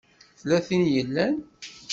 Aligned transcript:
Tella 0.39 0.57
tin 0.67 0.81
i 0.87 0.91
yellan? 0.95 1.35